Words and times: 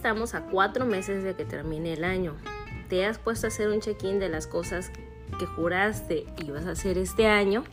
estamos 0.00 0.34
a 0.34 0.46
cuatro 0.46 0.86
meses 0.86 1.22
de 1.22 1.34
que 1.34 1.44
termine 1.44 1.92
el 1.92 2.04
año. 2.04 2.34
¿Te 2.88 3.04
has 3.04 3.18
puesto 3.18 3.46
a 3.46 3.48
hacer 3.48 3.68
un 3.68 3.80
check-in 3.80 4.18
de 4.18 4.30
las 4.30 4.46
cosas 4.46 4.90
que 5.38 5.44
juraste 5.44 6.24
ibas 6.42 6.64
a 6.64 6.70
hacer 6.70 6.96
este 6.96 7.26
año? 7.26 7.64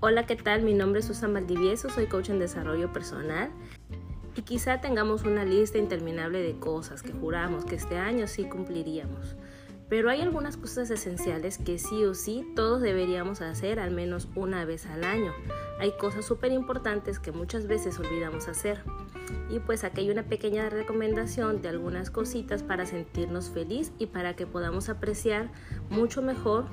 Hola, 0.00 0.26
¿qué 0.26 0.36
tal? 0.36 0.60
Mi 0.60 0.74
nombre 0.74 1.00
es 1.00 1.06
Susan 1.06 1.32
Valdivieso, 1.32 1.88
soy 1.88 2.08
coach 2.08 2.28
en 2.28 2.38
desarrollo 2.38 2.92
personal 2.92 3.48
y 4.36 4.42
quizá 4.42 4.82
tengamos 4.82 5.22
una 5.22 5.46
lista 5.46 5.78
interminable 5.78 6.42
de 6.42 6.58
cosas 6.58 7.02
que 7.02 7.12
juramos 7.12 7.64
que 7.64 7.76
este 7.76 7.96
año 7.96 8.26
sí 8.26 8.44
cumpliríamos. 8.44 9.34
Pero 9.88 10.10
hay 10.10 10.20
algunas 10.20 10.56
cosas 10.56 10.90
esenciales 10.90 11.58
que 11.58 11.78
sí 11.78 12.04
o 12.04 12.14
sí 12.14 12.44
todos 12.56 12.82
deberíamos 12.82 13.40
hacer 13.40 13.78
al 13.78 13.92
menos 13.92 14.28
una 14.34 14.64
vez 14.64 14.86
al 14.86 15.04
año. 15.04 15.32
Hay 15.78 15.92
cosas 15.92 16.24
súper 16.24 16.50
importantes 16.50 17.20
que 17.20 17.30
muchas 17.30 17.68
veces 17.68 17.98
olvidamos 18.00 18.48
hacer. 18.48 18.82
Y 19.48 19.60
pues 19.60 19.84
aquí 19.84 20.00
hay 20.00 20.10
una 20.10 20.24
pequeña 20.24 20.68
recomendación 20.70 21.62
de 21.62 21.68
algunas 21.68 22.10
cositas 22.10 22.64
para 22.64 22.84
sentirnos 22.84 23.50
feliz 23.50 23.92
y 23.98 24.06
para 24.06 24.34
que 24.34 24.46
podamos 24.46 24.88
apreciar 24.88 25.52
mucho 25.88 26.20
mejor 26.20 26.66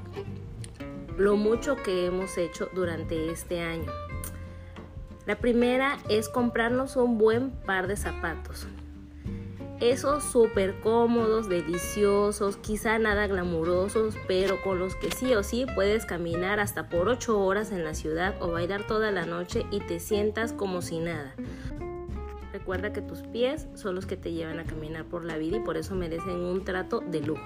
lo 1.17 1.35
mucho 1.35 1.75
que 1.75 2.07
hemos 2.07 2.37
hecho 2.39 2.69
durante 2.73 3.31
este 3.31 3.61
año. 3.61 3.91
La 5.27 5.37
primera 5.37 5.99
es 6.09 6.29
comprarnos 6.29 6.95
un 6.95 7.19
buen 7.19 7.51
par 7.51 7.87
de 7.87 7.95
zapatos. 7.95 8.67
Esos 9.79 10.23
súper 10.23 10.79
cómodos, 10.79 11.49
deliciosos, 11.49 12.57
quizá 12.57 12.99
nada 12.99 13.27
glamurosos, 13.27 14.15
pero 14.27 14.61
con 14.61 14.79
los 14.79 14.95
que 14.95 15.11
sí 15.11 15.33
o 15.33 15.43
sí 15.43 15.65
puedes 15.75 16.05
caminar 16.05 16.59
hasta 16.59 16.87
por 16.87 17.09
8 17.09 17.39
horas 17.39 17.71
en 17.71 17.83
la 17.83 17.93
ciudad 17.93 18.35
o 18.41 18.51
bailar 18.51 18.87
toda 18.87 19.11
la 19.11 19.25
noche 19.25 19.65
y 19.71 19.79
te 19.79 19.99
sientas 19.99 20.53
como 20.53 20.81
si 20.81 20.99
nada. 20.99 21.35
Recuerda 22.53 22.93
que 22.93 23.01
tus 23.01 23.23
pies 23.23 23.67
son 23.73 23.95
los 23.95 24.05
que 24.05 24.15
te 24.15 24.31
llevan 24.31 24.59
a 24.59 24.63
caminar 24.63 25.05
por 25.05 25.25
la 25.25 25.37
vida 25.37 25.57
y 25.57 25.61
por 25.61 25.75
eso 25.75 25.95
merecen 25.95 26.39
un 26.39 26.63
trato 26.63 27.01
de 27.01 27.21
lujo. 27.21 27.43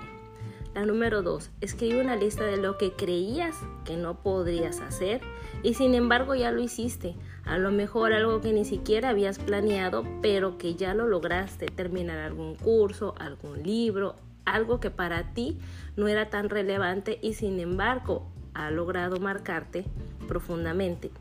La 0.76 0.86
número 0.86 1.24
2. 1.24 1.50
Escribe 1.62 2.02
una 2.02 2.16
lista 2.16 2.44
de 2.44 2.58
lo 2.58 2.78
que 2.78 2.92
creías 2.92 3.56
que 3.84 3.98
no 3.98 4.22
podrías 4.22 4.80
hacer 4.80 5.22
y 5.64 5.74
sin 5.74 5.96
embargo 5.96 6.36
ya 6.36 6.52
lo 6.52 6.62
hiciste. 6.62 7.16
A 7.48 7.58
lo 7.58 7.72
mejor 7.72 8.12
algo 8.12 8.42
que 8.42 8.52
ni 8.52 8.66
siquiera 8.66 9.10
habías 9.10 9.40
planeado, 9.40 10.04
pero 10.22 10.58
que 10.58 10.76
ya 10.76 10.94
lo 10.94 11.08
lograste. 11.08 11.68
Terminar 11.68 12.20
algún 12.20 12.56
curso, 12.56 13.16
algún 13.20 13.64
libro, 13.64 14.16
algo 14.44 14.80
que 14.80 14.90
para 14.90 15.34
ti 15.34 15.58
no 15.96 16.08
era 16.08 16.30
tan 16.30 16.50
relevante 16.50 17.20
y 17.22 17.34
sin 17.34 17.60
embargo 17.60 18.28
ha 18.54 18.70
logrado 18.72 19.18
marcarte 19.20 19.86
profundamente. 20.28 21.12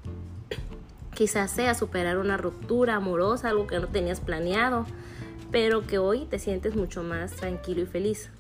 Quizás 1.14 1.50
sea 1.50 1.74
superar 1.74 2.18
una 2.18 2.36
ruptura 2.36 2.96
amorosa, 2.96 3.48
algo 3.48 3.66
que 3.66 3.78
no 3.78 3.86
tenías 3.86 4.20
planeado, 4.20 4.84
pero 5.50 5.86
que 5.86 5.98
hoy 5.98 6.26
te 6.26 6.38
sientes 6.38 6.74
mucho 6.74 7.02
más 7.02 7.32
tranquilo 7.32 7.82
y 7.82 7.86
feliz. 7.86 8.30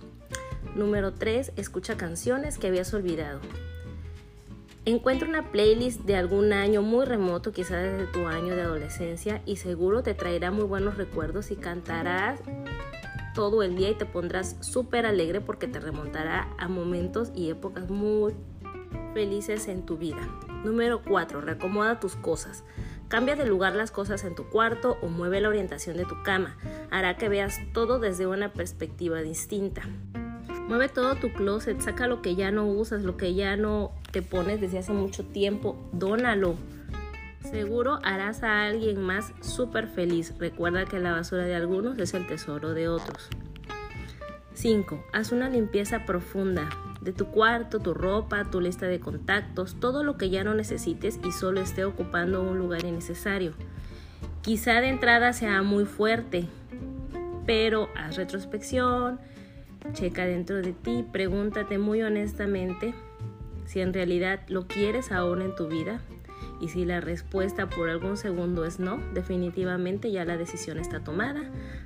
Número 0.74 1.14
3. 1.14 1.52
Escucha 1.56 1.96
canciones 1.96 2.58
que 2.58 2.66
habías 2.66 2.92
olvidado. 2.92 3.40
Encuentra 4.86 5.28
una 5.28 5.50
playlist 5.50 6.02
de 6.02 6.14
algún 6.14 6.52
año 6.52 6.80
muy 6.80 7.04
remoto, 7.06 7.50
quizás 7.50 7.82
desde 7.82 8.06
tu 8.06 8.28
año 8.28 8.54
de 8.54 8.62
adolescencia, 8.62 9.42
y 9.44 9.56
seguro 9.56 10.04
te 10.04 10.14
traerá 10.14 10.52
muy 10.52 10.62
buenos 10.62 10.96
recuerdos 10.96 11.50
y 11.50 11.56
cantarás 11.56 12.38
todo 13.34 13.64
el 13.64 13.74
día 13.74 13.90
y 13.90 13.94
te 13.94 14.06
pondrás 14.06 14.54
súper 14.60 15.04
alegre 15.04 15.40
porque 15.40 15.66
te 15.66 15.80
remontará 15.80 16.54
a 16.56 16.68
momentos 16.68 17.32
y 17.34 17.50
épocas 17.50 17.90
muy 17.90 18.34
felices 19.12 19.66
en 19.66 19.84
tu 19.84 19.96
vida. 19.96 20.22
Número 20.62 21.02
4. 21.02 21.40
Reacomoda 21.40 21.98
tus 21.98 22.14
cosas. 22.14 22.62
Cambia 23.08 23.34
de 23.34 23.44
lugar 23.44 23.74
las 23.74 23.90
cosas 23.90 24.22
en 24.22 24.36
tu 24.36 24.44
cuarto 24.50 24.98
o 25.02 25.08
mueve 25.08 25.40
la 25.40 25.48
orientación 25.48 25.96
de 25.96 26.04
tu 26.04 26.22
cama. 26.22 26.58
Hará 26.92 27.16
que 27.16 27.28
veas 27.28 27.58
todo 27.72 27.98
desde 27.98 28.28
una 28.28 28.52
perspectiva 28.52 29.20
distinta. 29.20 29.82
Mueve 30.68 30.88
todo 30.88 31.14
tu 31.14 31.32
closet, 31.32 31.80
saca 31.80 32.08
lo 32.08 32.22
que 32.22 32.34
ya 32.34 32.50
no 32.50 32.66
usas, 32.66 33.02
lo 33.02 33.16
que 33.16 33.34
ya 33.34 33.56
no 33.56 33.92
te 34.10 34.20
pones 34.20 34.60
desde 34.60 34.78
hace 34.78 34.92
mucho 34.92 35.24
tiempo, 35.24 35.76
dónalo. 35.92 36.56
Seguro 37.48 38.00
harás 38.02 38.42
a 38.42 38.64
alguien 38.64 39.00
más 39.00 39.32
súper 39.40 39.86
feliz. 39.86 40.34
Recuerda 40.38 40.84
que 40.84 40.98
la 40.98 41.12
basura 41.12 41.44
de 41.44 41.54
algunos 41.54 41.96
es 41.98 42.14
el 42.14 42.26
tesoro 42.26 42.74
de 42.74 42.88
otros. 42.88 43.28
5. 44.54 45.04
Haz 45.12 45.32
una 45.32 45.48
limpieza 45.48 46.04
profunda 46.04 46.68
de 47.00 47.12
tu 47.12 47.26
cuarto, 47.26 47.78
tu 47.78 47.94
ropa, 47.94 48.50
tu 48.50 48.60
lista 48.60 48.86
de 48.86 48.98
contactos, 48.98 49.76
todo 49.78 50.02
lo 50.02 50.16
que 50.16 50.30
ya 50.30 50.42
no 50.42 50.54
necesites 50.54 51.20
y 51.24 51.30
solo 51.30 51.60
esté 51.60 51.84
ocupando 51.84 52.42
un 52.42 52.58
lugar 52.58 52.84
innecesario. 52.84 53.52
Quizá 54.42 54.80
de 54.80 54.88
entrada 54.88 55.32
sea 55.32 55.62
muy 55.62 55.84
fuerte, 55.84 56.48
pero 57.46 57.90
haz 57.96 58.16
retrospección, 58.16 59.20
Checa 59.92 60.26
dentro 60.26 60.56
de 60.56 60.72
ti, 60.72 61.04
pregúntate 61.10 61.78
muy 61.78 62.02
honestamente 62.02 62.94
si 63.66 63.80
en 63.80 63.92
realidad 63.92 64.40
lo 64.48 64.66
quieres 64.66 65.10
aún 65.12 65.42
en 65.42 65.54
tu 65.54 65.68
vida 65.68 66.00
y 66.60 66.68
si 66.68 66.84
la 66.84 67.00
respuesta 67.00 67.68
por 67.68 67.88
algún 67.88 68.16
segundo 68.16 68.64
es 68.64 68.78
no, 68.78 68.98
definitivamente 69.12 70.10
ya 70.10 70.24
la 70.24 70.36
decisión 70.36 70.78
está 70.78 71.00
tomada. 71.00 71.42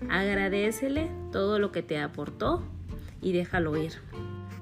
Agradecele 0.09 1.11
todo 1.33 1.59
lo 1.59 1.72
que 1.72 1.83
te 1.83 1.99
aportó 1.99 2.62
y 3.21 3.33
déjalo 3.33 3.77
ir. 3.77 3.93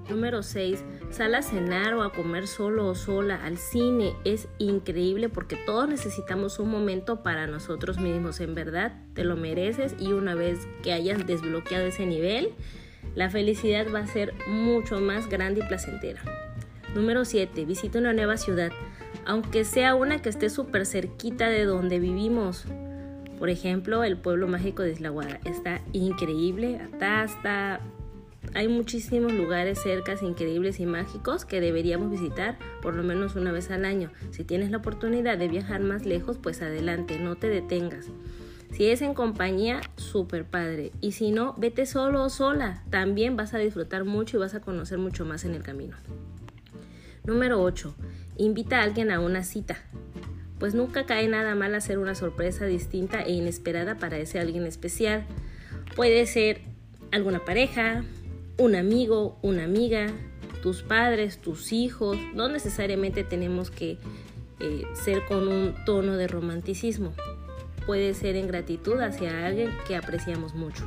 Número 0.08 0.42
6. 0.42 0.84
Sal 1.10 1.34
a 1.34 1.42
cenar 1.42 1.92
o 1.94 2.02
a 2.02 2.12
comer 2.12 2.46
solo 2.46 2.86
o 2.86 2.94
sola 2.94 3.44
al 3.44 3.58
cine. 3.58 4.14
Es 4.24 4.48
increíble 4.58 5.28
porque 5.28 5.56
todos 5.56 5.86
necesitamos 5.86 6.58
un 6.58 6.70
momento 6.70 7.22
para 7.22 7.46
nosotros 7.46 7.98
mismos. 7.98 8.40
En 8.40 8.54
verdad, 8.54 8.96
te 9.14 9.24
lo 9.24 9.36
mereces 9.36 9.94
y 9.98 10.12
una 10.12 10.34
vez 10.34 10.66
que 10.82 10.92
hayas 10.92 11.26
desbloqueado 11.26 11.86
ese 11.86 12.06
nivel, 12.06 12.54
la 13.14 13.30
felicidad 13.30 13.86
va 13.92 14.00
a 14.00 14.06
ser 14.06 14.34
mucho 14.48 15.00
más 15.00 15.28
grande 15.28 15.60
y 15.60 15.68
placentera. 15.68 16.22
Número 16.94 17.24
7. 17.24 17.64
Visita 17.64 17.98
una 17.98 18.12
nueva 18.12 18.36
ciudad, 18.36 18.72
aunque 19.26 19.64
sea 19.64 19.94
una 19.94 20.22
que 20.22 20.28
esté 20.28 20.50
súper 20.50 20.86
cerquita 20.86 21.48
de 21.48 21.64
donde 21.64 21.98
vivimos. 21.98 22.64
Por 23.38 23.50
ejemplo, 23.50 24.02
el 24.04 24.16
pueblo 24.16 24.48
mágico 24.48 24.82
de 24.82 24.92
Isla 24.92 25.10
Guada 25.10 25.40
está 25.44 25.80
increíble, 25.92 26.80
Atasta. 26.80 27.80
Hay 28.54 28.68
muchísimos 28.68 29.32
lugares 29.32 29.80
cercas 29.80 30.22
increíbles 30.22 30.80
y 30.80 30.86
mágicos 30.86 31.44
que 31.44 31.60
deberíamos 31.60 32.10
visitar 32.10 32.58
por 32.80 32.94
lo 32.94 33.02
menos 33.02 33.36
una 33.36 33.52
vez 33.52 33.70
al 33.70 33.84
año. 33.84 34.10
Si 34.30 34.42
tienes 34.42 34.70
la 34.70 34.78
oportunidad 34.78 35.36
de 35.36 35.48
viajar 35.48 35.80
más 35.80 36.06
lejos, 36.06 36.38
pues 36.38 36.62
adelante, 36.62 37.18
no 37.18 37.36
te 37.36 37.48
detengas. 37.48 38.06
Si 38.72 38.86
es 38.86 39.02
en 39.02 39.14
compañía, 39.14 39.80
súper 39.96 40.44
padre. 40.44 40.92
Y 41.00 41.12
si 41.12 41.30
no, 41.30 41.54
vete 41.58 41.86
solo 41.86 42.22
o 42.22 42.28
sola. 42.28 42.84
También 42.90 43.36
vas 43.36 43.54
a 43.54 43.58
disfrutar 43.58 44.04
mucho 44.04 44.36
y 44.36 44.40
vas 44.40 44.54
a 44.54 44.60
conocer 44.60 44.98
mucho 44.98 45.24
más 45.24 45.44
en 45.44 45.54
el 45.54 45.62
camino. 45.62 45.96
Número 47.24 47.60
8. 47.62 47.94
Invita 48.36 48.78
a 48.78 48.82
alguien 48.84 49.10
a 49.10 49.20
una 49.20 49.42
cita. 49.42 49.78
Pues 50.58 50.74
nunca 50.74 51.06
cae 51.06 51.28
nada 51.28 51.54
mal 51.54 51.74
hacer 51.74 51.98
una 51.98 52.14
sorpresa 52.14 52.66
distinta 52.66 53.22
e 53.22 53.32
inesperada 53.32 53.96
para 53.96 54.18
ese 54.18 54.38
alguien 54.38 54.64
especial. 54.64 55.24
Puede 55.96 56.26
ser 56.26 56.60
alguna 57.10 57.44
pareja, 57.44 58.04
un 58.58 58.76
amigo, 58.76 59.38
una 59.42 59.64
amiga, 59.64 60.08
tus 60.62 60.82
padres, 60.82 61.38
tus 61.38 61.72
hijos. 61.72 62.16
No 62.34 62.48
necesariamente 62.48 63.24
tenemos 63.24 63.70
que 63.70 63.98
eh, 64.60 64.82
ser 64.94 65.24
con 65.26 65.48
un 65.48 65.74
tono 65.84 66.16
de 66.16 66.28
romanticismo 66.28 67.12
puede 67.88 68.12
ser 68.12 68.36
en 68.36 68.48
gratitud 68.48 69.00
hacia 69.00 69.46
alguien 69.46 69.70
que 69.86 69.96
apreciamos 69.96 70.54
mucho. 70.54 70.84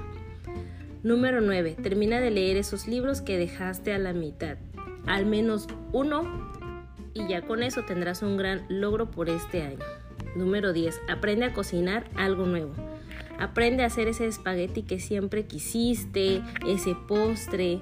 Número 1.01 1.41
9. 1.41 1.77
Termina 1.81 2.19
de 2.19 2.29
leer 2.29 2.57
esos 2.57 2.87
libros 2.87 3.21
que 3.21 3.39
dejaste 3.39 3.91
a 3.91 3.97
la 3.97 4.13
mitad. 4.13 4.57
Al 5.07 5.25
menos 5.25 5.65
uno 5.93 6.51
y 7.15 7.27
ya 7.27 7.41
con 7.41 7.63
eso 7.63 7.81
tendrás 7.87 8.21
un 8.21 8.37
gran 8.37 8.67
logro 8.69 9.09
por 9.09 9.29
este 9.29 9.63
año. 9.63 9.83
Número 10.35 10.73
10. 10.73 11.01
Aprende 11.09 11.45
a 11.45 11.53
cocinar 11.53 12.07
algo 12.15 12.45
nuevo. 12.45 12.75
Aprende 13.39 13.81
a 13.81 13.87
hacer 13.87 14.07
ese 14.07 14.27
espagueti 14.27 14.83
que 14.83 14.99
siempre 14.99 15.47
quisiste, 15.47 16.43
ese 16.67 16.95
postre. 17.07 17.79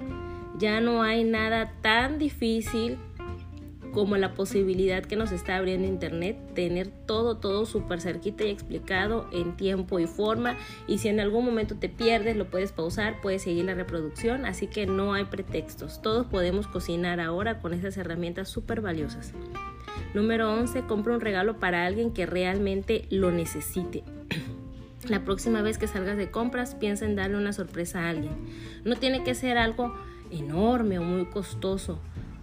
Ya 0.56 0.80
no 0.80 1.02
hay 1.02 1.24
nada 1.24 1.74
tan 1.82 2.18
difícil 2.18 2.96
como 3.92 4.16
la 4.16 4.34
posibilidad 4.34 5.02
que 5.04 5.16
nos 5.16 5.32
está 5.32 5.56
abriendo 5.56 5.86
Internet, 5.86 6.38
tener 6.54 6.88
todo, 7.06 7.36
todo 7.36 7.66
súper 7.66 8.00
cerquita 8.00 8.44
y 8.44 8.50
explicado 8.50 9.28
en 9.32 9.56
tiempo 9.56 9.98
y 9.98 10.06
forma. 10.06 10.56
Y 10.86 10.98
si 10.98 11.08
en 11.08 11.20
algún 11.20 11.44
momento 11.44 11.76
te 11.76 11.88
pierdes, 11.88 12.36
lo 12.36 12.46
puedes 12.46 12.72
pausar, 12.72 13.20
puedes 13.20 13.42
seguir 13.42 13.64
la 13.64 13.74
reproducción, 13.74 14.44
así 14.46 14.66
que 14.66 14.86
no 14.86 15.14
hay 15.14 15.24
pretextos. 15.24 16.02
Todos 16.02 16.26
podemos 16.26 16.66
cocinar 16.66 17.20
ahora 17.20 17.60
con 17.60 17.74
esas 17.74 17.96
herramientas 17.96 18.48
súper 18.48 18.80
valiosas. 18.80 19.32
Número 20.14 20.52
11, 20.52 20.82
compra 20.86 21.14
un 21.14 21.20
regalo 21.20 21.58
para 21.58 21.86
alguien 21.86 22.12
que 22.12 22.26
realmente 22.26 23.06
lo 23.10 23.30
necesite. 23.30 24.04
La 25.08 25.24
próxima 25.24 25.62
vez 25.62 25.78
que 25.78 25.86
salgas 25.86 26.16
de 26.16 26.30
compras, 26.30 26.74
piensa 26.74 27.04
en 27.04 27.16
darle 27.16 27.36
una 27.36 27.52
sorpresa 27.52 28.00
a 28.00 28.10
alguien. 28.10 28.32
No 28.84 28.96
tiene 28.96 29.24
que 29.24 29.34
ser 29.34 29.56
algo 29.56 29.94
enorme 30.30 30.98
o 30.98 31.02
muy 31.02 31.26
costoso 31.26 31.98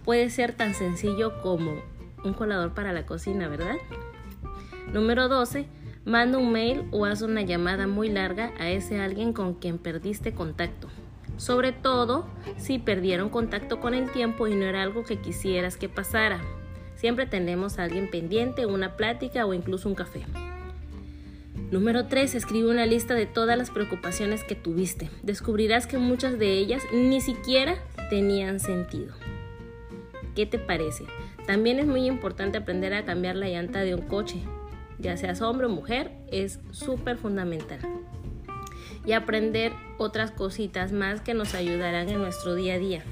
puede 0.08 0.30
ser 0.30 0.54
tan 0.54 0.72
sencillo 0.72 1.42
como 1.42 1.82
un 2.24 2.32
colador 2.32 2.72
para 2.72 2.94
la 2.94 3.04
cocina, 3.04 3.46
¿verdad? 3.46 3.76
Número 4.90 5.28
12. 5.28 5.66
Manda 6.06 6.38
un 6.38 6.50
mail 6.50 6.84
o 6.92 7.04
haz 7.04 7.20
una 7.20 7.42
llamada 7.42 7.86
muy 7.86 8.08
larga 8.08 8.54
a 8.58 8.70
ese 8.70 9.02
alguien 9.02 9.34
con 9.34 9.52
quien 9.52 9.76
perdiste 9.76 10.32
contacto. 10.32 10.88
Sobre 11.36 11.72
todo 11.72 12.26
si 12.56 12.78
perdieron 12.78 13.28
contacto 13.28 13.80
con 13.80 13.92
el 13.92 14.10
tiempo 14.10 14.46
y 14.46 14.54
no 14.54 14.64
era 14.64 14.82
algo 14.82 15.04
que 15.04 15.18
quisieras 15.18 15.76
que 15.76 15.90
pasara. 15.90 16.40
Siempre 16.94 17.26
tenemos 17.26 17.78
a 17.78 17.82
alguien 17.82 18.10
pendiente, 18.10 18.64
una 18.64 18.96
plática 18.96 19.44
o 19.44 19.52
incluso 19.52 19.90
un 19.90 19.94
café. 19.94 20.24
Número 21.70 22.06
3. 22.06 22.34
Escribe 22.34 22.70
una 22.70 22.86
lista 22.86 23.12
de 23.12 23.26
todas 23.26 23.58
las 23.58 23.70
preocupaciones 23.70 24.42
que 24.42 24.54
tuviste. 24.54 25.10
Descubrirás 25.22 25.86
que 25.86 25.98
muchas 25.98 26.38
de 26.38 26.52
ellas 26.52 26.82
ni 26.94 27.20
siquiera 27.20 27.74
tenían 28.08 28.58
sentido. 28.58 29.12
¿Qué 30.38 30.46
te 30.46 30.60
parece? 30.60 31.04
También 31.48 31.80
es 31.80 31.86
muy 31.88 32.06
importante 32.06 32.58
aprender 32.58 32.94
a 32.94 33.04
cambiar 33.04 33.34
la 33.34 33.48
llanta 33.48 33.80
de 33.80 33.96
un 33.96 34.02
coche. 34.02 34.40
Ya 35.00 35.16
seas 35.16 35.42
hombre 35.42 35.66
o 35.66 35.68
mujer, 35.68 36.12
es 36.30 36.60
súper 36.70 37.16
fundamental. 37.16 37.80
Y 39.04 39.14
aprender 39.14 39.72
otras 39.98 40.30
cositas 40.30 40.92
más 40.92 41.20
que 41.22 41.34
nos 41.34 41.56
ayudarán 41.56 42.08
en 42.08 42.20
nuestro 42.20 42.54
día 42.54 42.74
a 42.74 42.78
día. 42.78 43.02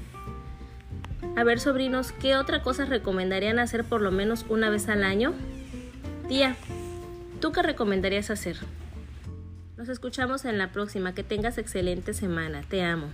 A 1.35 1.43
ver, 1.43 1.59
sobrinos, 1.59 2.13
¿qué 2.13 2.37
otra 2.37 2.61
cosa 2.61 2.85
recomendarían 2.85 3.59
hacer 3.59 3.83
por 3.83 3.99
lo 3.99 4.11
menos 4.11 4.45
una 4.47 4.69
vez 4.69 4.87
al 4.87 5.03
año? 5.03 5.33
Tía, 6.29 6.55
¿tú 7.41 7.51
qué 7.51 7.61
recomendarías 7.61 8.29
hacer? 8.29 8.55
Nos 9.75 9.89
escuchamos 9.89 10.45
en 10.45 10.57
la 10.57 10.71
próxima. 10.71 11.13
Que 11.13 11.23
tengas 11.23 11.57
excelente 11.57 12.13
semana. 12.13 12.61
Te 12.69 12.83
amo. 12.83 13.09